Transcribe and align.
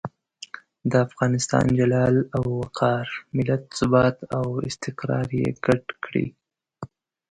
د 0.91 0.93
افغانستان 1.07 1.65
جلال 1.79 2.15
او 2.37 2.45
وقار، 2.61 3.07
ملت 3.35 3.63
ثبات 3.79 4.17
او 4.37 4.47
استقرار 4.69 5.27
یې 5.39 5.47
ګډ 5.65 5.83
کړي. 6.03 6.27